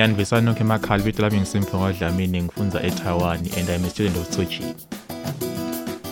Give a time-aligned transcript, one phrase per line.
[0.00, 4.64] Ngiyanivisa nonke emakhala ibito lami ngisimphiwe kwadlamini ngifunza eTaiwan and I'm a student of Tsochi.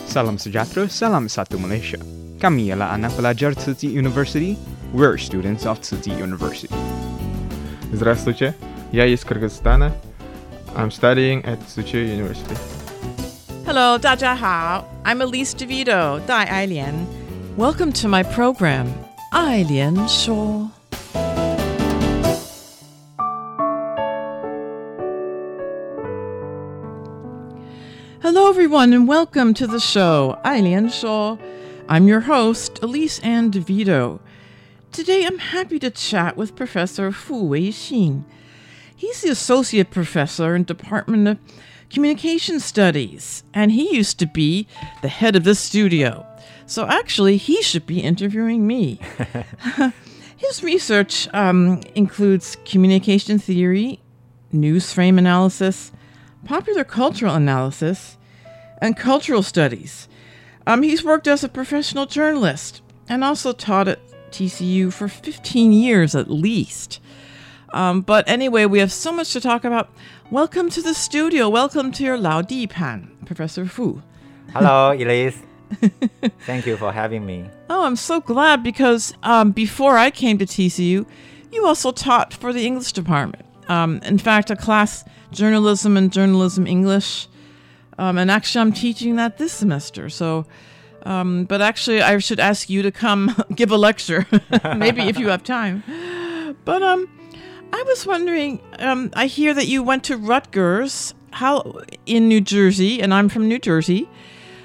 [0.05, 1.97] Salam Sujatro, Salam Satu Malaysia.
[2.39, 4.57] Kami ialah anak pelajar Tsuti University.
[4.93, 6.69] We're students of Tsuti University.
[7.91, 8.53] Здравствуйте,
[8.91, 9.91] я из Кыргызстана.
[10.75, 12.57] I'm studying at Tzu Chi University.
[13.65, 14.85] Hello, 大家好.
[15.03, 17.07] I'm Elise DeVito, Dai Ailian.
[17.57, 18.93] Welcome to my program,
[19.33, 20.78] Ailian Shuo.
[28.69, 30.39] everyone, and welcome to the show.
[30.43, 31.37] I, Shaw.
[31.87, 34.19] I'm your host, Elise Ann DeVito.
[34.91, 38.25] Today, I'm happy to chat with Professor Fu Weixing.
[38.95, 41.39] He's the associate professor in Department of
[41.89, 44.67] Communication Studies, and he used to be
[45.01, 46.23] the head of this studio.
[46.67, 48.99] So actually, he should be interviewing me.
[50.37, 53.99] His research um, includes communication theory,
[54.51, 55.91] news frame analysis,
[56.45, 58.15] popular cultural analysis,
[58.81, 60.07] and cultural studies.
[60.67, 63.99] Um, he's worked as a professional journalist and also taught at
[64.31, 66.99] TCU for 15 years at least.
[67.73, 69.89] Um, but anyway, we have so much to talk about.
[70.31, 71.49] Welcome to the studio.
[71.49, 74.01] Welcome to your Lao Di Pan, Professor Fu.
[74.53, 75.41] Hello, Elise.
[76.45, 77.49] Thank you for having me.
[77.69, 81.05] Oh, I'm so glad because um, before I came to TCU,
[81.51, 83.45] you also taught for the English department.
[83.67, 87.27] Um, in fact, a class, Journalism and Journalism English.
[87.99, 90.09] Um, and actually, I'm teaching that this semester.
[90.09, 90.45] So,
[91.03, 94.25] um, but actually, I should ask you to come give a lecture,
[94.77, 95.83] maybe if you have time.
[96.63, 97.09] But um,
[97.73, 98.61] I was wondering.
[98.79, 103.49] Um, I hear that you went to Rutgers, how in New Jersey, and I'm from
[103.49, 104.07] New Jersey.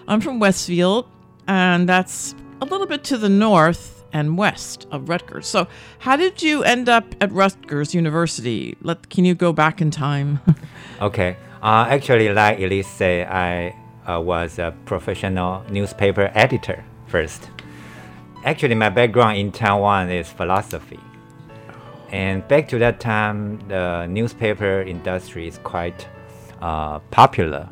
[0.06, 1.08] I'm from Westfield,
[1.48, 5.48] and that's a little bit to the north and west of Rutgers.
[5.48, 5.66] So,
[5.98, 8.76] how did you end up at Rutgers University?
[8.80, 10.38] Let can you go back in time?
[11.00, 11.36] okay.
[11.64, 13.74] Uh, actually, like Elise said, I
[14.06, 17.48] uh, was a professional newspaper editor first.
[18.44, 21.00] Actually, my background in Taiwan is philosophy.
[22.12, 26.06] And back to that time, the newspaper industry is quite
[26.60, 27.70] uh, popular.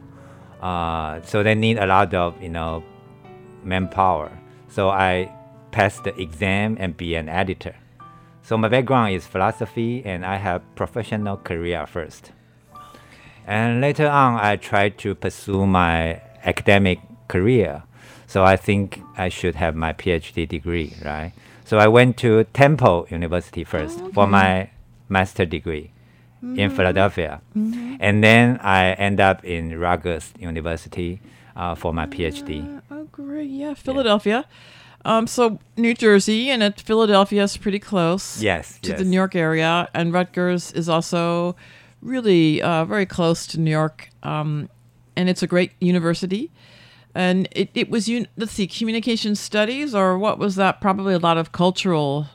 [0.62, 2.82] Uh, so they need a lot of, you know,
[3.62, 4.32] manpower.
[4.68, 5.30] So I
[5.70, 7.76] passed the exam and be an editor.
[8.40, 12.32] So my background is philosophy and I have professional career first.
[13.46, 17.82] And later on, I tried to pursue my academic career.
[18.26, 21.32] So I think I should have my PhD degree, right?
[21.64, 24.12] So I went to Temple University first oh, okay.
[24.12, 24.70] for my
[25.08, 25.90] master degree
[26.42, 26.58] mm-hmm.
[26.58, 27.40] in Philadelphia.
[27.56, 27.96] Mm-hmm.
[28.00, 31.20] And then I end up in Rutgers University
[31.56, 32.78] uh, for my PhD.
[32.78, 33.50] Uh, oh, great.
[33.50, 34.44] Yeah, Philadelphia.
[34.46, 34.52] Yeah.
[35.04, 38.40] Um, so New Jersey and at Philadelphia is pretty close.
[38.40, 38.98] Yes, to yes.
[38.98, 41.56] the New York area, and Rutgers is also
[42.02, 44.68] really uh, very close to New York, um,
[45.16, 46.50] and it's a great university.
[47.14, 50.80] And it, it was, un- let's see, communication studies, or what was that?
[50.80, 52.26] Probably a lot of cultural.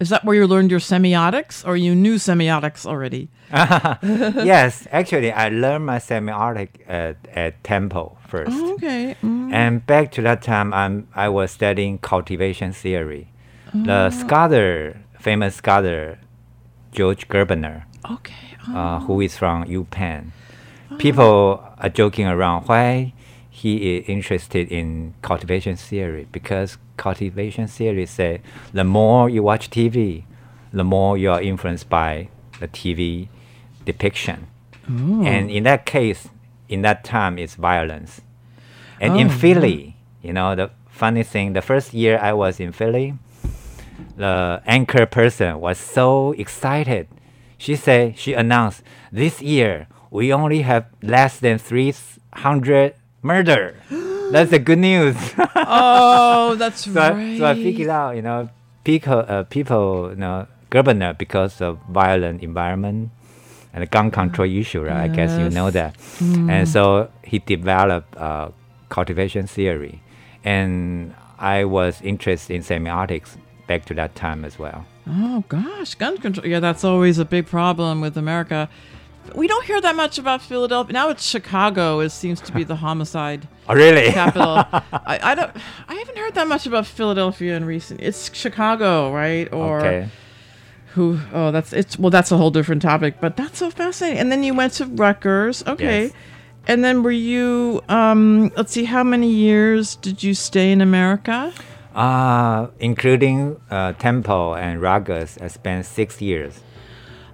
[0.00, 3.30] Is that where you learned your semiotics, or you knew semiotics already?
[3.52, 8.52] yes, actually, I learned my semiotic at, at Temple first.
[8.52, 9.16] Oh, okay.
[9.22, 9.52] Mm.
[9.52, 13.32] And back to that time, I'm, I was studying cultivation theory.
[13.74, 13.84] Oh.
[13.84, 16.18] The scholar, famous scholar,
[16.92, 17.84] George Gerbner.
[18.10, 20.30] Okay uh, who is from UPenn.
[20.98, 23.12] People are joking around why
[23.50, 28.40] he is interested in cultivation theory because cultivation theory say
[28.72, 30.24] the more you watch TV,
[30.72, 32.28] the more you are influenced by
[32.60, 33.28] the TV
[33.84, 34.46] depiction.
[34.90, 35.24] Ooh.
[35.24, 36.28] And in that case,
[36.68, 38.20] in that time, it's violence.
[39.00, 41.52] And oh, in Philly, you know, the funny thing.
[41.52, 43.14] The first year I was in Philly,
[44.16, 47.08] the anchor person was so excited.
[47.58, 48.82] She said she announced
[49.12, 53.76] this year we only have less than 300 murder.
[54.30, 55.16] that's the good news.
[55.56, 57.12] oh, that's so right.
[57.12, 58.48] I, so I figured out, you know,
[58.84, 63.10] people, uh, people, you know, governor because of violent environment
[63.72, 65.02] and the gun control issue, right?
[65.04, 65.96] I guess you know that.
[66.18, 66.50] Mm.
[66.50, 68.50] And so he developed uh,
[68.88, 70.02] cultivation theory,
[70.44, 74.86] and I was interested in semiotics back to that time as well.
[75.08, 76.46] Oh gosh, gun control.
[76.46, 78.68] Yeah, that's always a big problem with America.
[79.34, 80.92] We don't hear that much about Philadelphia.
[80.92, 82.00] Now it's Chicago.
[82.00, 84.10] It seems to be the homicide Oh, really?
[84.12, 84.64] capital.
[84.92, 85.50] I, I don't.
[85.88, 88.00] I haven't heard that much about Philadelphia in recent.
[88.00, 89.52] It's Chicago, right?
[89.52, 90.08] Or Okay.
[90.94, 91.18] who?
[91.32, 91.98] Oh, that's it's.
[91.98, 93.20] Well, that's a whole different topic.
[93.20, 94.18] But that's so fascinating.
[94.18, 95.62] And then you went to Rutgers.
[95.66, 96.04] Okay.
[96.04, 96.12] Yes.
[96.66, 97.82] And then were you?
[97.88, 98.84] Um, let's see.
[98.84, 101.52] How many years did you stay in America?
[101.98, 106.60] Uh, including uh, Temple and Rutgers, I spent six years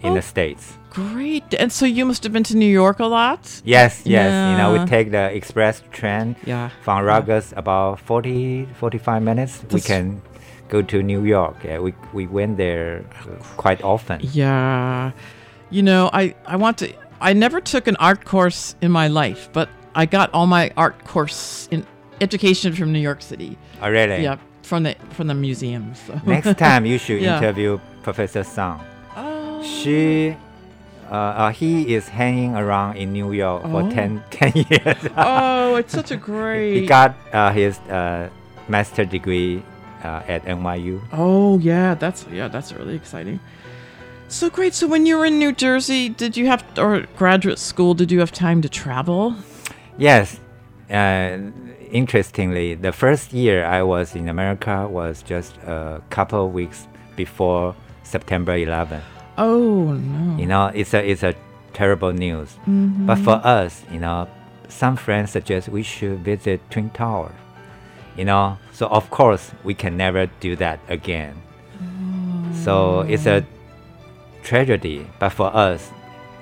[0.02, 0.14] in Oh.
[0.14, 0.78] the States.
[0.90, 1.44] Great.
[1.58, 3.40] And so you must have been to New York a lot.
[3.64, 4.30] Yes, yes.
[4.50, 6.70] You know, we take the express train Yeah.
[6.82, 9.62] from Rutgers about 40, 45 minutes.
[9.70, 10.22] we can
[10.68, 11.56] go to New York.
[11.64, 14.20] Yeah, we, we went there uh, quite often.
[14.22, 15.10] Yeah.
[15.70, 16.86] You know, I, I want to.
[17.20, 21.04] I never took an art course in my life, but I got all my art
[21.04, 21.84] course in
[22.20, 23.58] education from New York City.
[23.82, 24.22] Oh, really?
[24.22, 25.94] Yeah, from the from the museum.
[25.94, 26.16] So.
[26.26, 27.36] Next time you should Yeah.
[27.38, 28.80] interview Professor Song.
[29.16, 29.62] Oh.
[29.62, 30.34] She,
[31.10, 33.90] uh, uh, he is hanging around in New York for Oh.
[33.90, 34.96] 10, 10 years.
[35.16, 36.80] oh, it's such a great.
[36.80, 38.28] he got uh, his uh,
[38.68, 39.62] master degree
[40.02, 41.00] uh, at NYU.
[41.12, 43.40] Oh yeah, that's yeah, that's really exciting.
[44.28, 44.74] So great.
[44.74, 47.94] So when you were in New Jersey, did you have or graduate school?
[47.94, 49.36] Did you have time to travel?
[49.96, 50.40] Yes.
[51.94, 57.76] Interestingly, the first year I was in America was just a couple of weeks before
[58.02, 59.00] September 11.
[59.38, 60.36] Oh no.
[60.36, 61.36] You know, it's a it's a
[61.72, 62.48] terrible news.
[62.66, 63.06] Mm-hmm.
[63.06, 64.26] But for us, you know,
[64.66, 67.32] some friends suggest we should visit Twin Tower.
[68.16, 71.40] You know, so of course we can never do that again.
[72.64, 73.06] So oh.
[73.08, 73.46] it's a
[74.42, 75.06] tragedy.
[75.20, 75.92] But for us,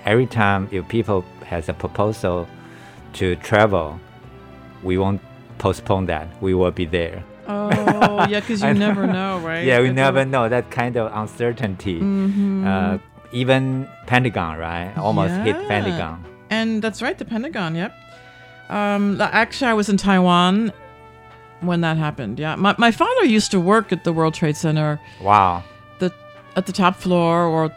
[0.06, 2.48] every time if people has a proposal
[3.20, 4.00] to travel,
[4.82, 5.20] we won't
[5.58, 6.28] postpone that.
[6.42, 7.22] We will be there.
[7.48, 9.64] Oh yeah, because you never know, right?
[9.64, 12.00] Yeah, we It's never a- know that kind of uncertainty.
[12.00, 12.66] Mhm.
[12.66, 12.98] Uh,
[13.32, 14.92] even Pentagon, right?
[14.96, 16.24] Almost hit Pentagon.
[16.50, 17.74] And that's right, the Pentagon.
[17.74, 17.92] Yep.
[18.68, 20.72] Um, actually, I was in Taiwan
[21.60, 22.38] when that happened.
[22.38, 25.64] Yeah, my my father used to work at the World Trade Center, Wow.
[25.98, 26.12] the
[26.56, 27.70] at the top floor or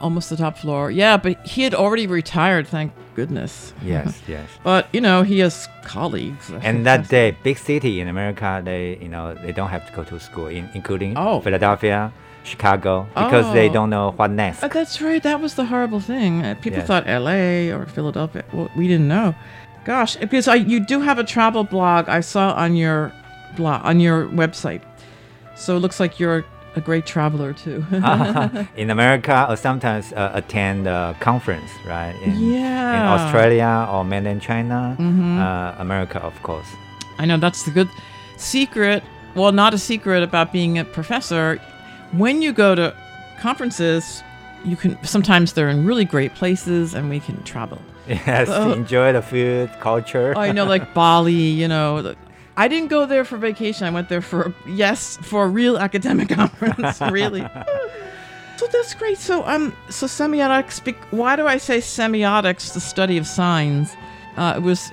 [0.00, 0.90] almost the top floor.
[0.90, 2.66] Yeah, but he had already retired.
[2.66, 3.74] Thank goodness.
[3.84, 4.48] Yes, yes.
[4.64, 6.50] But you know, he has colleagues.
[6.68, 10.02] And that day, big city in America, they you know they don't have to go
[10.10, 11.40] to school, in, including Oh.
[11.46, 12.12] Philadelphia,
[12.44, 13.72] Chicago, because they Oh.
[13.76, 14.62] don't know what next.
[14.64, 15.22] Uh, that's right.
[15.22, 16.32] That was the horrible thing.
[16.44, 16.86] Uh, people Yes.
[16.88, 17.70] thought L.A.
[17.76, 18.42] or Philadelphia.
[18.52, 19.34] Well, we didn't know.
[19.84, 23.12] Gosh, because I, you do have a travel blog I saw on your
[23.56, 24.82] blog on your website.
[25.56, 26.44] So it looks like you're
[26.76, 27.84] a great traveler too.
[28.76, 32.14] in America, or sometimes uh, attend a conference, right?
[32.22, 35.38] In, in Australia or mainland China, Mhm.
[35.38, 36.66] uh, America, of course.
[37.18, 37.88] I know that's the good
[38.36, 39.02] secret.
[39.34, 41.58] Well, not a secret about being a professor.
[42.12, 42.94] When you go to
[43.40, 44.22] conferences,
[44.64, 47.78] you can sometimes they're in really great places, and we can travel.
[48.08, 48.72] Yes, Oh.
[48.72, 50.32] enjoy the food, culture.
[50.36, 52.14] Oh, I know, like Bali, you know.
[52.60, 53.86] I didn't go there for vacation.
[53.86, 57.46] I went there for, yes, for a real academic conference, really.
[58.56, 59.16] So that's great.
[59.16, 63.96] So, um, so semiotics, why do I say semiotics, the study of signs?
[64.36, 64.92] Uh, it was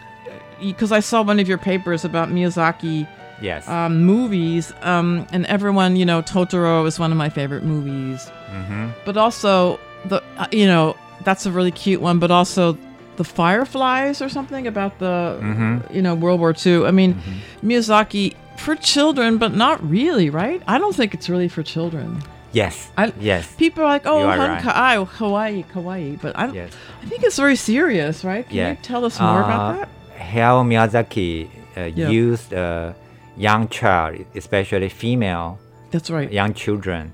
[0.62, 3.06] because I saw one of your papers about Miyazaki
[3.42, 3.68] Yes.
[3.68, 8.32] um, movies, um, and everyone, you know, Totoro is one of my favorite movies.
[8.54, 8.94] Mhm.
[9.04, 10.96] But also the, uh, you know,
[11.26, 12.20] that's a really cute one.
[12.20, 12.78] But also
[13.18, 15.94] the Fireflies or something about the, Mhm.
[15.96, 16.86] you know, World War II.
[16.86, 17.16] I mean,
[17.64, 20.62] Miyazaki for children, but not really, right?
[20.68, 22.22] I don't think it's really for children.
[22.54, 22.90] Yes.
[22.98, 23.54] I, yes.
[23.58, 24.62] People are like, oh, han right.
[24.64, 26.22] kawaii, kawaii, kawaii.
[26.22, 26.72] But I, Yes.
[27.04, 28.48] I think it's very serious, right?
[28.48, 28.70] Can yeah.
[28.72, 29.90] you tell us more about Uh, that?
[30.32, 31.48] Hayao Miyazaki
[31.78, 32.10] uh, Yeah.
[32.10, 32.96] used a
[33.38, 35.60] young child, especially female
[35.92, 36.32] That's right.
[36.32, 37.12] young children,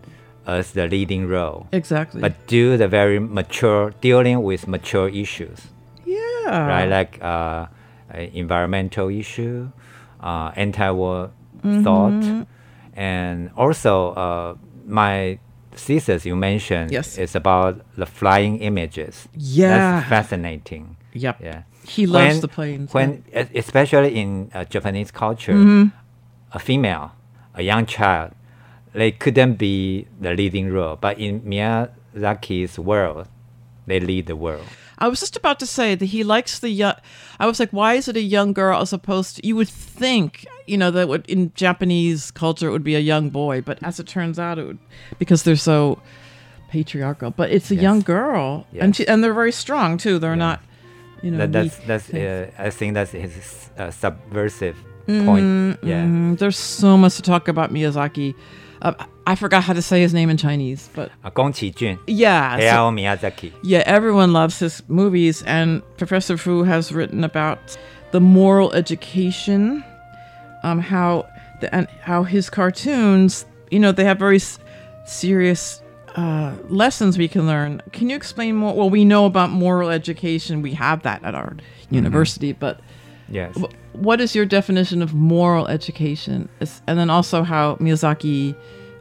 [0.48, 1.68] as the leading role.
[1.72, 2.22] Exactly.
[2.22, 5.60] But do the very mature, dealing with mature issues.
[6.46, 6.68] Yeah.
[6.68, 6.90] right?
[6.90, 7.68] Like uh,
[8.34, 9.70] environmental issue,
[10.22, 11.32] uh, anti-war
[11.64, 11.84] Mhm.
[11.84, 12.46] thought,
[12.96, 15.40] and also uh, my
[15.72, 17.18] thesis you mentioned Yes.
[17.18, 19.28] is about the flying images.
[19.34, 19.70] Yeah.
[20.02, 20.98] that's fascinating.
[21.14, 21.42] Yep.
[21.42, 25.92] Yeah, He loves the planes, When, e- especially in uh, Japanese culture, Mhm.
[26.52, 27.12] a female,
[27.56, 28.32] a young child,
[28.94, 30.98] they couldn't be the leading role.
[31.00, 33.28] But in Miyazaki's world,
[33.88, 34.68] they lead the world.
[35.00, 36.96] I was just about to say that he likes the young.
[37.40, 39.46] I was like, why is it a young girl as opposed to?
[39.48, 43.30] You would think, you know, that would in Japanese culture it would be a young
[43.30, 44.80] boy, but as it turns out, it would
[45.20, 46.00] because they're so
[46.70, 47.32] patriarchal.
[47.32, 47.82] But it's a Yes.
[47.84, 48.84] young girl, Yes.
[48.84, 50.20] and she, and they're very strong too.
[50.20, 50.62] They're not,
[51.22, 51.38] you know.
[51.38, 55.46] That, that's that's uh, I think that's his uh, subversive point.
[55.46, 56.06] Mhm, Yeah.
[56.06, 56.38] mhm.
[56.38, 58.34] There's so much to talk about Miyazaki.
[58.84, 58.94] Uh,
[59.26, 61.98] I forgot how to say his name in Chinese, but Uh, Gong Qijun.
[62.06, 63.54] Yeah, so- Miyazaki.
[63.64, 67.60] yeah, everyone loves his movies, and Professor Fu has written about
[68.12, 69.84] the moral education,
[70.64, 71.26] um, how
[71.62, 74.60] the and how his cartoons, you know, they have very s-
[75.06, 75.82] serious
[76.16, 77.82] uh, lessons we can learn.
[77.94, 78.74] Can you explain more?
[78.76, 81.56] Well, we know about moral education; we have that at our
[81.90, 82.80] university, but
[83.30, 83.56] Yes.
[83.58, 86.50] wh- what is your definition of moral education?
[86.88, 88.56] And then also how Miyazaki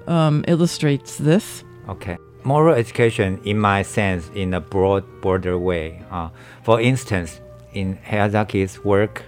[0.06, 1.64] um, illustrates this.
[1.88, 2.18] Okay.
[2.44, 6.02] Moral education, in my sense, in a broad border way.
[6.10, 6.28] Uh,
[6.64, 7.40] for instance,
[7.72, 9.22] in Hayazaki's work,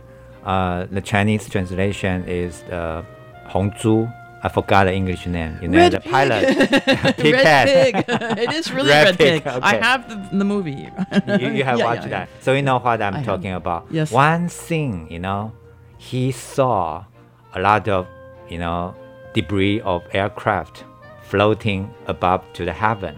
[0.45, 3.05] uh, the Chinese translation is uh,
[3.47, 4.13] Hong Zhu.
[4.45, 5.59] I forgot the English name.
[5.63, 6.13] You know, Red the Pig.
[6.13, 6.43] pilot.
[6.59, 7.65] Red Pighead.
[7.67, 7.95] Pig.
[8.45, 9.47] it is really Red, Pig.
[9.47, 9.79] I okay.
[9.81, 10.91] have the, the movie.
[11.41, 12.29] you, you have Yeah, watched yeah, that.
[12.41, 13.27] So you know what I'm I have.
[13.27, 13.87] talking about.
[13.91, 14.13] Yes.
[14.13, 15.53] One thing, you know,
[15.97, 17.05] he saw
[17.55, 18.07] a lot of,
[18.51, 18.95] you know,
[19.33, 20.85] debris of aircraft
[21.23, 23.17] floating above to the heaven.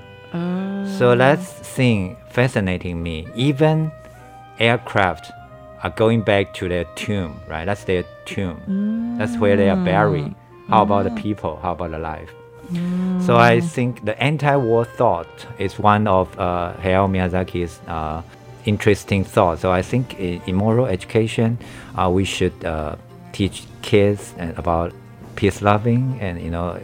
[0.99, 1.16] So Oh.
[1.16, 3.26] that's thing fascinating me.
[3.35, 3.90] Even
[4.61, 5.33] aircraft
[5.83, 7.64] are going back to their tomb, right?
[7.64, 9.16] That's their tomb.
[9.18, 10.25] That's where they are buried.
[10.26, 10.35] Mm.
[10.68, 11.58] How about the people?
[11.62, 12.30] How about the life?
[13.20, 18.23] So I think the anti-war thought is one of uh, Hayao Miyazaki's uh,
[18.64, 19.62] interesting thoughts.
[19.62, 21.58] So I think in, in moral education,
[21.96, 22.96] uh, we should uh,
[23.32, 24.92] teach kids about
[25.37, 26.78] peace loving and you know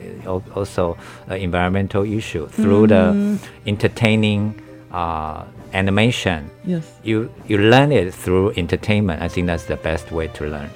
[0.55, 0.97] also
[1.31, 2.89] uh, environmental issue through Mhm.
[2.89, 4.55] the entertaining
[4.93, 6.51] uh, animation.
[6.65, 6.85] Yes.
[7.03, 9.23] You you learn it through entertainment.
[9.23, 10.71] I think that's the best way to learn.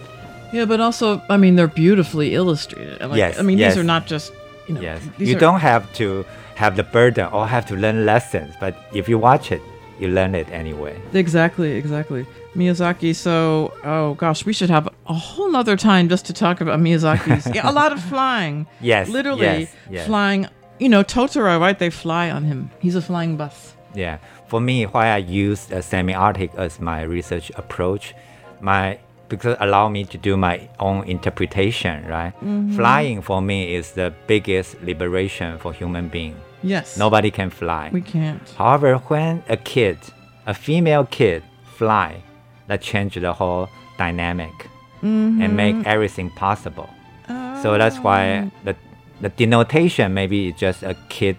[0.56, 3.00] Yeah, but also, I mean, they're beautifully illustrated.
[3.10, 3.74] Like, Yes, I mean, yes.
[3.74, 4.32] these are not just,
[4.66, 4.80] you know.
[4.88, 5.00] Yes.
[5.18, 6.24] these You are- don't have to
[6.62, 9.62] have the burden or have to learn lessons, but if you watch it,
[10.00, 10.94] you learn it anyway.
[11.12, 12.22] Exactly, exactly.
[12.56, 13.14] Miyazaki.
[13.14, 17.46] So, oh gosh, we should have a whole nother time just to talk about Miyazaki's.
[17.54, 18.66] yeah, a lot of flying.
[18.80, 20.06] Yes, Literally yes, yes.
[20.06, 20.46] flying.
[20.78, 21.78] You know, Totoro, right?
[21.78, 22.70] They fly on him.
[22.80, 23.74] He's a flying bus.
[23.94, 24.18] Yeah.
[24.48, 28.14] For me, why I use uh, semiotic as my research approach,
[28.60, 28.98] my
[29.28, 32.32] because allow me to do my own interpretation, right?
[32.42, 32.74] Mhm.
[32.76, 36.36] Flying for me is the biggest liberation for human being.
[36.62, 36.96] Yes.
[36.96, 37.90] Nobody can fly.
[37.92, 38.42] We can't.
[38.58, 39.98] However, when a kid,
[40.46, 41.42] a female kid,
[41.76, 42.22] fly,
[42.68, 43.68] that change the whole
[43.98, 44.52] dynamic
[45.02, 46.88] and make everything possible.
[47.62, 48.74] So that's why the
[49.20, 51.36] the denotation maybe is just a kid,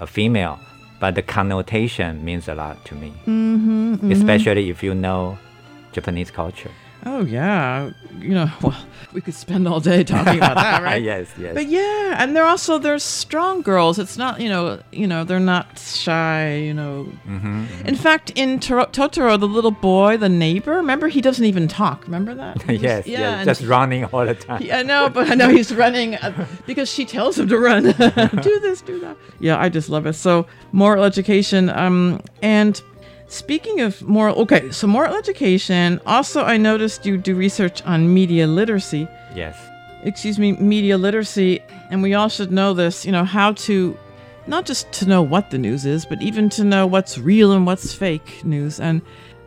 [0.00, 0.58] a female,
[1.00, 3.12] but the connotation means a lot to me.
[3.26, 4.10] Mhm, mhm.
[4.12, 5.38] Especially if you know
[5.92, 6.70] Japanese culture.
[7.06, 8.76] Oh yeah, you know, well,
[9.12, 11.02] we could spend all day talking about that, right?
[11.02, 11.54] Yes, yes.
[11.54, 13.98] But yeah, and they're also they're strong girls.
[13.98, 16.56] It's not you know you know they're not shy.
[16.56, 17.08] You know.
[17.28, 21.68] Mhm, In fact, in Toro- Totoro, the little boy, the neighbor, remember he doesn't even
[21.68, 22.04] talk.
[22.04, 22.66] Remember that?
[22.68, 24.66] Was- yes, yeah, yes, just running all the time.
[24.72, 27.82] I know, but I know he's running uh, because she tells him to run.
[27.84, 29.16] do this, do that.
[29.40, 30.14] Yeah, I just love it.
[30.14, 31.68] So moral education.
[31.70, 32.80] Um, and
[33.34, 36.00] speaking of moral, okay, so moral education.
[36.06, 39.08] Also, I noticed you do research on media literacy.
[39.34, 39.56] Yes.
[40.04, 41.60] Excuse me, media literacy,
[41.90, 43.04] and we all should know this.
[43.06, 43.96] You know how to.
[44.46, 47.64] Not just to know what the news is, but even to know what's real and
[47.66, 49.00] what's fake news, and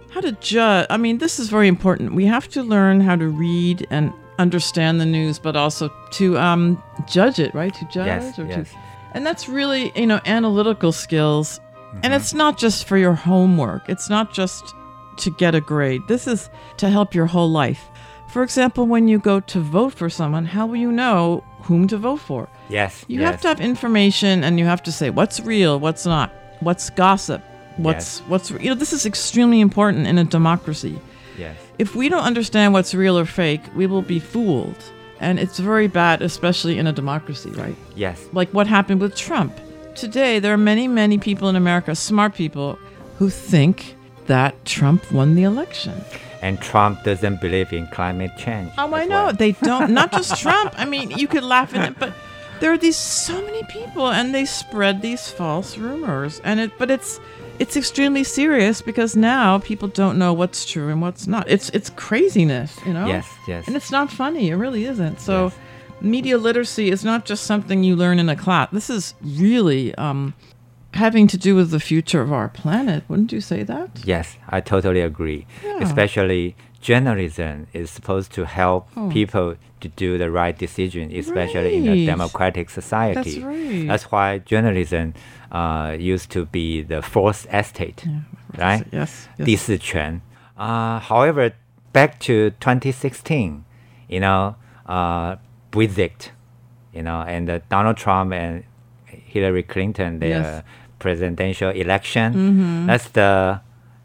[0.09, 0.87] how to judge.
[0.89, 2.15] I mean, this is very important.
[2.15, 6.81] We have to learn how to read and understand the news, but also to um,
[7.07, 7.73] judge it, right?
[7.75, 8.71] To judge, Yes, or yes.
[8.71, 8.77] to,
[9.13, 11.59] and that's really you know analytical skills.
[12.03, 13.89] And it's not just for your homework.
[13.89, 14.73] It's not just
[15.17, 16.01] to get a grade.
[16.07, 17.89] This is to help your whole life.
[18.27, 21.97] For example, when you go to vote for someone, how will you know whom to
[21.97, 22.49] vote for?
[22.69, 23.05] Yes.
[23.07, 23.31] You yes.
[23.31, 27.41] have to have information and you have to say what's real, what's not, what's gossip,
[27.77, 30.99] what's what's you know this is extremely important in a democracy.
[31.37, 31.57] Yes.
[31.77, 34.83] If we don't understand what's real or fake, we will be fooled.
[35.19, 37.75] And it's very bad especially in a democracy, right?
[37.95, 38.27] Yes.
[38.33, 39.57] Like what happened with Trump.
[39.97, 42.77] Today there are many many people in America, smart people
[43.17, 43.95] who think
[44.27, 45.93] that Trump won the election.
[46.43, 48.71] And Trump doesn't believe in climate change.
[48.77, 49.31] Oh, I know.
[49.31, 49.91] They don't.
[49.99, 50.75] Not just Trump.
[50.77, 52.13] I mean, you could laugh at it, but
[52.59, 56.41] there are these so many people, and they spread these false rumors.
[56.43, 57.19] And it, but it's
[57.57, 61.49] it's extremely serious because now people don't know what's true and what's not.
[61.49, 63.07] It's it's craziness, you know.
[63.07, 63.65] Yes, yes.
[63.67, 64.49] And it's not funny.
[64.49, 65.19] It really isn't.
[65.19, 65.51] So
[66.00, 68.68] media literacy is not just something you learn in a class.
[68.72, 70.34] This is really um,
[70.94, 73.04] having to do with the future of our planet.
[73.08, 74.00] Wouldn't you say that?
[74.04, 75.46] Yes, I totally agree.
[75.64, 75.78] Yeah.
[75.80, 79.08] Especially journalism is supposed to help Oh.
[79.10, 82.06] people to do the right decision, especially in a Right.
[82.06, 83.14] democratic society.
[83.14, 83.86] That's right.
[83.88, 85.14] That's why journalism
[85.52, 88.04] uh, used to be the fourth estate,
[88.58, 88.84] right?
[88.90, 89.44] Yes, yes.
[89.46, 90.20] 第四权.
[90.56, 91.52] Uh, however,
[91.92, 93.64] back to 2016,
[94.08, 94.54] you know,
[94.86, 95.36] uh,
[95.77, 96.29] Brexit,
[96.93, 98.63] you know, and uh, Donald Trump and
[99.05, 100.63] Hillary Clinton, their Yes.
[100.99, 102.33] presidential election.
[102.33, 102.87] Mhm.
[102.87, 103.61] That's the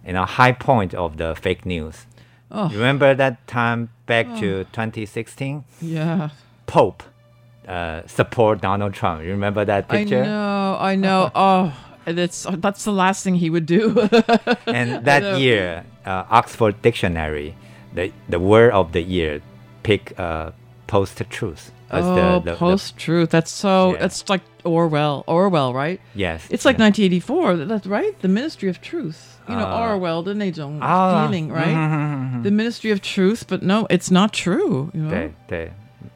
[0.07, 2.07] you know high point of the fake news.
[2.51, 2.69] Oh.
[2.69, 4.41] Remember that time back Oh.
[4.41, 5.65] to 2016?
[5.81, 6.29] Yeah.
[6.67, 7.03] Pope
[7.67, 9.23] uh, support Donald Trump.
[9.23, 10.23] You remember that picture?
[10.23, 11.31] I know, I know.
[11.35, 11.73] oh,
[12.05, 14.09] that's that's the last thing he would do.
[14.67, 17.55] and that year, uh, Oxford Dictionary,
[17.95, 19.41] the the word of the year,
[19.85, 20.51] pick uh,
[20.88, 23.30] post truth as oh, the, the, the- post truth.
[23.30, 23.96] That's so.
[24.00, 25.24] That's like Orwell.
[25.28, 26.00] Orwell, right?
[26.16, 27.66] Yes, It's like 1984.
[27.66, 28.20] That's right.
[28.22, 29.40] The Ministry of Truth.
[29.48, 31.74] You know, Uh, Orwell 的那种 Ah, feeling, right?
[31.74, 32.44] mhm.
[32.44, 34.92] The Ministry of Truth, but no, it's not true.
[34.94, 35.10] You know?
[35.10, 35.72] 对对，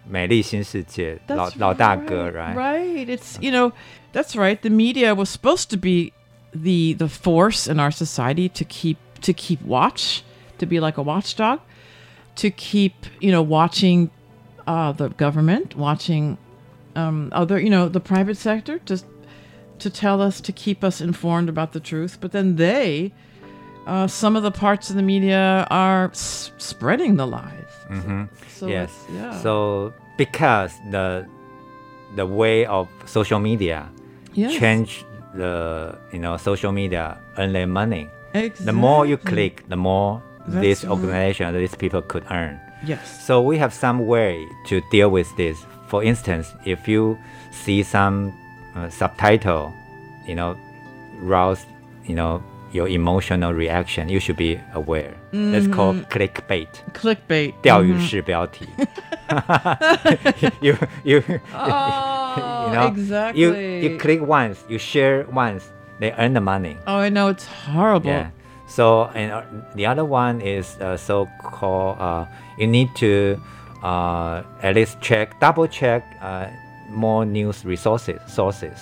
[0.05, 2.53] 美丽新世界 That's 老老大哥，right？
[2.55, 3.07] Right.
[3.07, 3.71] It's you know,
[4.11, 4.59] that's right.
[4.61, 6.11] The media was supposed to be
[6.53, 10.23] the the force in our society to keep to keep watch,
[10.57, 11.59] to be like a watchdog,
[12.35, 14.09] to keep you know watching
[14.66, 16.38] uh, the government, watching
[16.94, 19.06] um, other you know the private sector, just
[19.78, 22.18] to tell us to keep us informed about the truth.
[22.20, 23.12] But then they,
[23.86, 27.72] uh, some of the parts of the media are s- spreading the lies.
[27.88, 28.90] hmm So yes.
[29.12, 29.42] yeah.
[29.42, 31.26] So because the
[32.16, 33.88] the way of social media
[34.34, 34.52] Yes.
[34.58, 35.04] change
[35.34, 38.08] the you know social media earn their money.
[38.64, 40.90] The more you click, the more That's this right.
[40.92, 42.60] organization, these people could earn.
[42.85, 43.05] Yes.
[43.25, 45.57] So we have some way to deal with this.
[45.87, 47.17] For instance, if you
[47.51, 48.33] see some
[48.75, 49.73] uh, subtitle,
[50.25, 50.55] you know,
[51.21, 51.65] rouse,
[52.05, 52.41] you know,
[52.71, 55.13] your emotional reaction, you should be aware.
[55.33, 56.09] That's called Mhm.
[56.09, 56.69] clickbait.
[56.93, 57.53] Clickbait.
[57.61, 57.99] 钓鱼 Mhm.
[57.99, 58.65] 式标题。
[60.61, 61.21] you you
[61.53, 63.41] Oh, you know exactly.
[63.41, 65.63] you you click once, you share once,
[65.99, 66.77] they earn the money.
[66.87, 68.09] Oh, I know it's horrible.
[68.09, 68.29] Yeah.
[68.66, 69.42] So and uh,
[69.74, 72.26] the other one is uh, so-called uh,
[72.58, 73.40] you need to
[73.82, 76.48] uh, at least check, double check uh,
[76.90, 78.78] more news resources sources,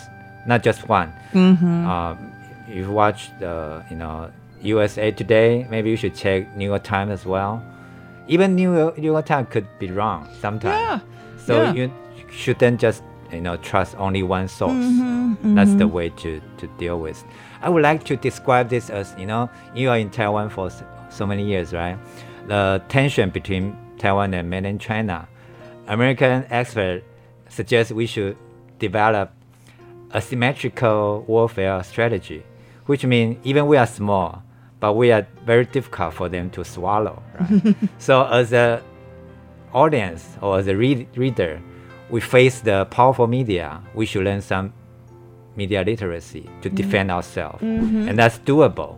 [0.47, 1.13] not just one.
[1.33, 1.85] Mhm.
[1.87, 2.33] Um,
[2.69, 4.31] if you watch the you know
[4.63, 7.63] USA Today, maybe you should check New York Times as well.
[8.27, 10.81] Even New York, New York Times could be wrong sometimes.
[10.81, 10.99] Yeah,
[11.45, 11.73] So yeah.
[11.75, 11.93] you
[12.33, 14.73] shouldn't just you know trust only one source.
[14.73, 15.91] Mhm, That's the mhm.
[15.93, 17.23] way to, to deal with.
[17.65, 20.71] I would like to describe this as you know you are in Taiwan for
[21.09, 21.99] so many years, right?
[22.47, 25.27] The tension between Taiwan and mainland China.
[25.87, 27.07] American experts
[27.49, 28.37] suggest we should
[28.79, 29.33] develop
[30.15, 32.45] asymmetrical warfare strategy,
[32.85, 34.43] which means even we are small,
[34.79, 37.23] but we are very difficult for them to swallow.
[37.41, 37.75] Right?
[37.99, 38.83] so as a
[39.73, 41.63] audience or as a read- reader,
[42.11, 43.81] we face the powerful media.
[43.95, 44.75] We should learn some
[45.57, 46.75] media literacy to Mhm.
[46.75, 48.09] defend ourselves, Mhm.
[48.09, 48.97] and that's doable.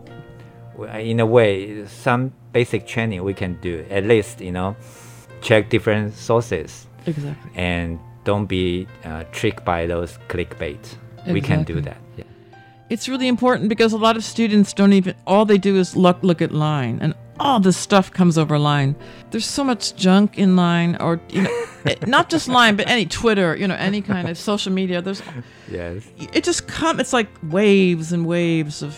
[0.99, 3.83] In a way, some basic training we can do.
[3.89, 4.75] At least you know,
[5.41, 7.51] check different sources Exactly.
[7.55, 10.77] and don't be uh, tricked by those clickbait.
[11.27, 11.97] We can do that.
[12.17, 12.23] Yeah.
[12.89, 16.17] It's really important because a lot of students don't even all they do is look
[16.21, 18.95] look at line and all this stuff comes over line.
[19.31, 23.05] There's so much junk in line or you know eh, not just line but any
[23.05, 25.01] Twitter, you know, any kind of social media.
[25.01, 25.21] There's
[25.71, 26.03] Yes.
[26.33, 28.97] it just come it's like waves and waves of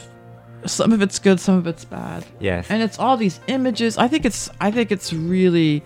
[0.65, 2.25] some of it's good, some of it's bad.
[2.39, 2.67] Yes.
[2.69, 3.97] And it's all these images.
[3.97, 5.84] I think it's I think it's really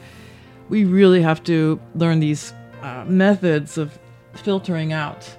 [0.70, 3.98] we really have to learn these uh, methods of
[4.34, 5.30] filtering out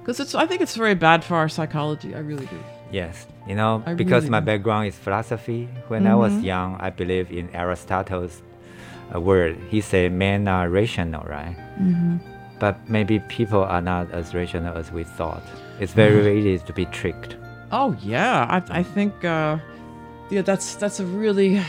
[0.00, 2.14] because it's I think it's very bad for our psychology.
[2.14, 2.58] I really do.
[2.92, 5.68] Yes, you know, I because really my background is philosophy.
[5.88, 6.44] When I was Mhm.
[6.44, 8.42] young, I believe in Aristotle's
[9.14, 9.56] uh, word.
[9.70, 11.56] He said men are rational, right?
[11.80, 12.20] Mhm.
[12.58, 15.42] But maybe people are not as rational as we thought.
[15.80, 17.36] It's very easy to be tricked.
[17.72, 19.58] Oh yeah, I I think uh,
[20.30, 21.60] yeah that's that's a really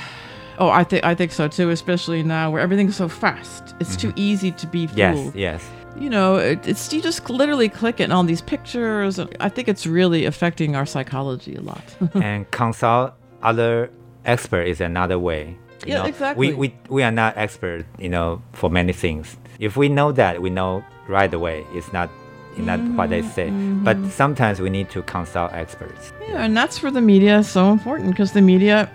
[0.60, 3.76] oh I think I think so too, especially now where everything's so fast.
[3.82, 4.98] It's too easy to be Mm-hmm.
[4.98, 5.36] Yes, fooled.
[5.36, 5.62] yes.
[5.99, 9.19] You know, it, it's you just literally click it and these pictures.
[9.39, 11.84] I think it's really affecting our psychology a lot.
[12.15, 13.89] and consult other
[14.25, 15.58] expert is another way.
[15.86, 16.05] you Yeah, know.
[16.05, 16.49] exactly.
[16.49, 19.38] We, we, we are not expert, you know, for many things.
[19.60, 21.65] If we know that, we know right away.
[21.73, 22.10] It's not,
[22.58, 23.49] not what they say.
[23.49, 24.12] But mhm.
[24.12, 26.12] sometimes we need to consult experts.
[26.27, 28.89] Yeah, and that's where the media is so important because the media,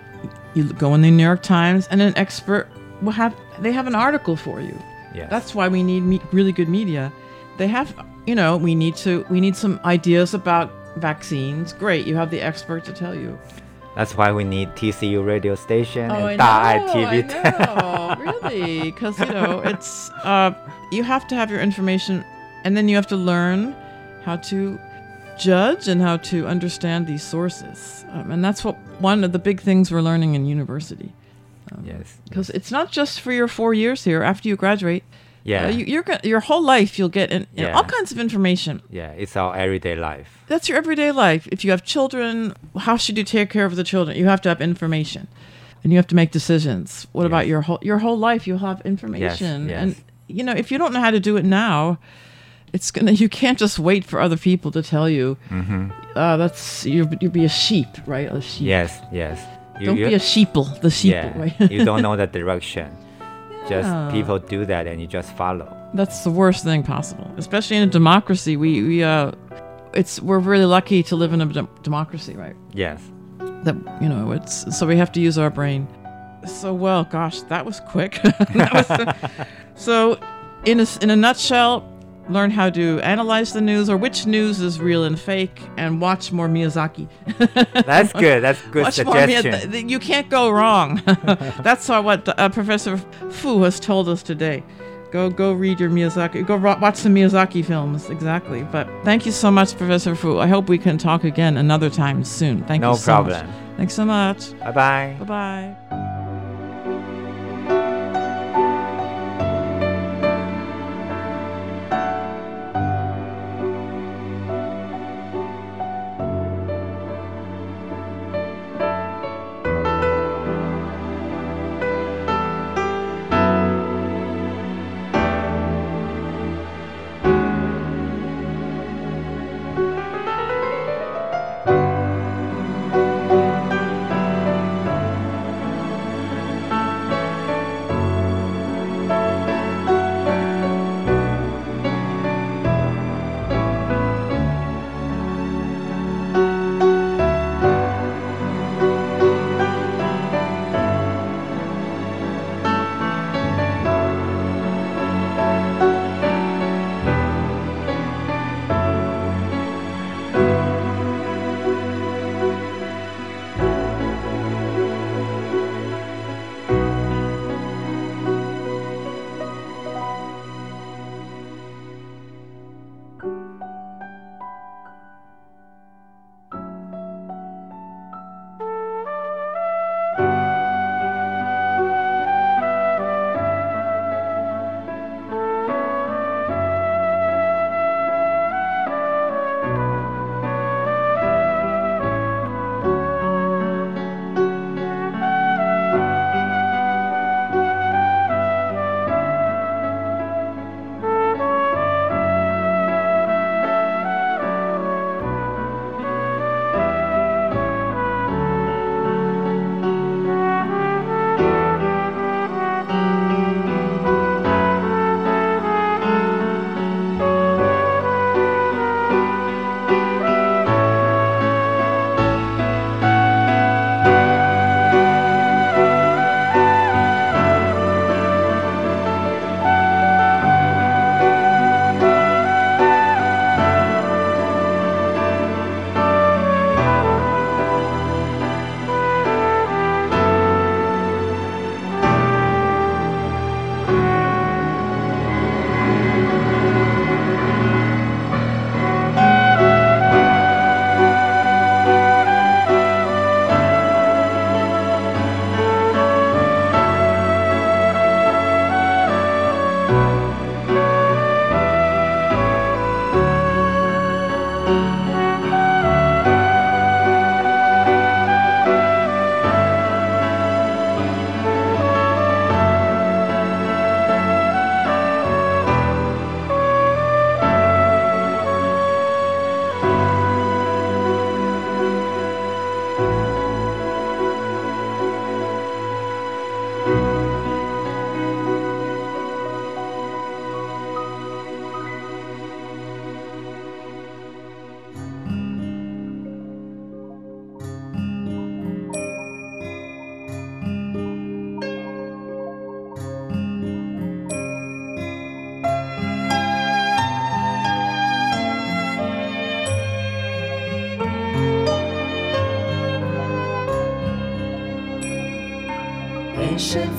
[0.53, 2.67] you go in the New York Times and an expert
[3.01, 4.77] will have they have an article for you.
[5.13, 7.11] That's why we need me- really good media.
[7.57, 7.93] They have,
[8.25, 11.73] you know, we need to we need some ideas about vaccines.
[11.73, 13.37] Great, you have the expert to tell you.
[13.95, 17.29] That's why we need TCU radio station Oh, and I know, TV.
[17.45, 20.53] I know, really, because you know it's uh,
[20.91, 22.23] you have to have your information,
[22.63, 23.75] and then you have to learn
[24.23, 24.79] how to
[25.37, 29.59] judge and how to understand these sources, um, and that's what one of the big
[29.59, 31.11] things we're learning in university.
[31.71, 34.21] Um, yes, because it's not just for your four years here.
[34.23, 35.03] After you graduate,
[35.43, 35.65] Yeah.
[35.67, 37.75] uh, you, you're go- your whole life you'll get in, in Yeah.
[37.75, 38.81] all kinds of information.
[38.89, 40.27] yeah, it's our everyday life.
[40.47, 41.47] That's your everyday life.
[41.51, 44.17] If you have children, how should you take care of the children?
[44.17, 45.27] You have to have information,
[45.83, 47.07] and you have to make decisions.
[47.13, 48.45] What about your whole your whole life?
[48.47, 49.81] You'll have information, yes.
[49.81, 49.95] and
[50.27, 51.97] you know if you don't know how to do it now,
[52.73, 53.11] it's gonna.
[53.23, 55.37] You can't just wait for other people to tell you.
[55.49, 55.91] Mhm.
[56.15, 57.07] Uh, that's you.
[57.21, 58.29] You'd be a sheep, right?
[58.31, 58.67] A sheep.
[58.67, 59.39] Yes, yes.
[59.81, 60.65] You- don't you- be a sheeple.
[60.81, 62.87] The sheeple, Yeah, you don't know the direction.
[63.69, 64.09] Just Yeah.
[64.11, 65.67] people do that and you just follow.
[65.93, 68.57] That's the worst thing possible, especially in a democracy.
[68.57, 69.31] We we uh,
[69.93, 72.55] it's we're really lucky to live in a dem- democracy, right?
[72.73, 72.99] Yes.
[73.65, 75.87] That you know, it's so we have to use our brain.
[76.47, 78.13] So well, gosh, that was quick.
[78.55, 80.17] That was- so,
[80.65, 81.83] in a in a nutshell,
[82.31, 86.31] learn how to analyze the news or which news is real and fake, and watch
[86.31, 87.07] more Miyazaki.
[87.85, 88.41] That's good.
[88.43, 89.89] That's good Watch more Miya- suggestion.
[89.89, 91.01] you can't go wrong.
[91.63, 92.97] That's what uh, Professor
[93.29, 94.63] Fu has told us today.
[95.11, 96.45] Go go read your Miyazaki.
[96.47, 98.09] Go ro- watch some Miyazaki films.
[98.09, 98.63] Exactly.
[98.63, 100.39] But thank you so much, Professor Fu.
[100.39, 102.63] I hope we can talk again another time soon.
[102.63, 103.45] Thank No you so problem.
[103.45, 103.55] much.
[103.77, 104.57] Thanks so much.
[104.59, 105.15] Bye bye.
[105.19, 106.07] Bye bye.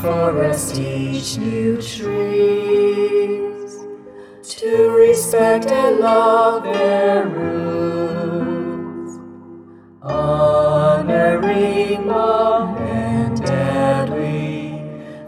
[0.03, 3.79] Forest teach new trees
[4.43, 9.21] to respect and love their roots,
[10.03, 14.11] honoring mom and dad.
[14.11, 14.83] We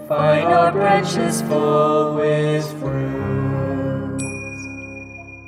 [0.08, 4.24] find our branches full with fruits.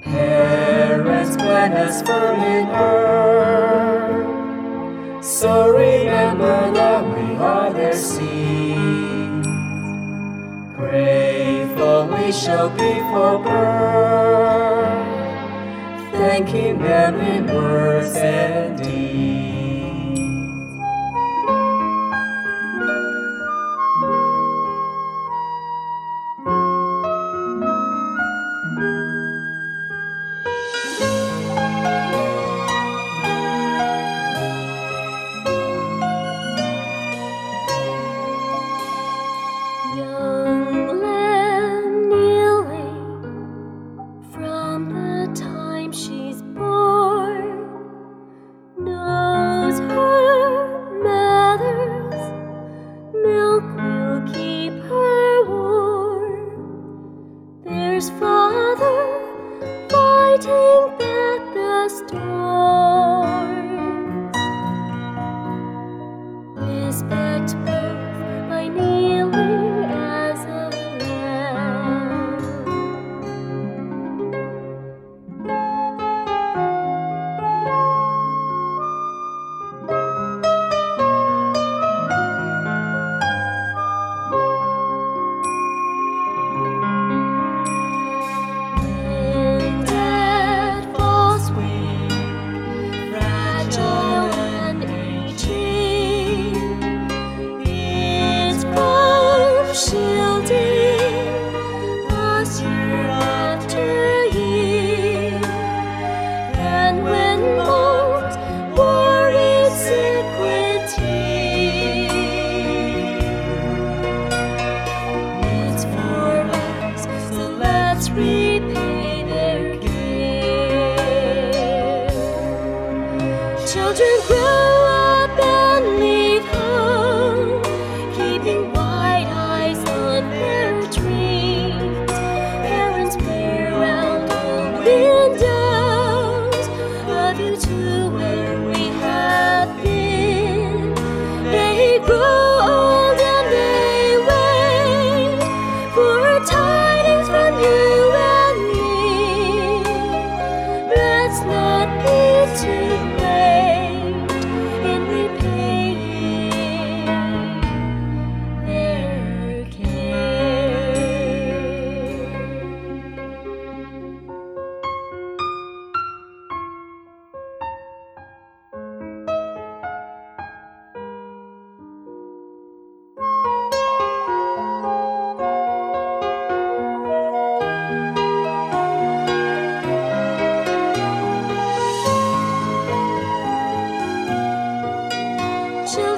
[0.04, 4.24] Parents plant us firm in earth,
[5.24, 7.05] so remember that
[12.26, 15.06] we shall be for birth,
[16.10, 19.35] thanking them in words and deeds.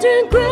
[0.01, 0.48] children grow.